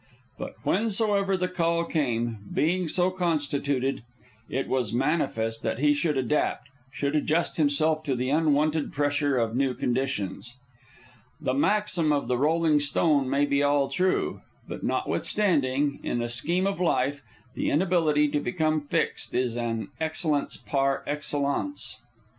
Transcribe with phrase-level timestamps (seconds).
[0.39, 4.01] But whensoever the call came, being so constituted,
[4.49, 9.55] it was manifest that he should adapt, should adjust himself to the unwonted pressure of
[9.55, 10.55] new conditions.
[11.39, 16.65] The maxim of the rolling stone may be all true; but notwithstanding, in the scheme
[16.65, 17.21] of life,
[17.53, 21.99] the inability to become fixed is an excellence par excellence.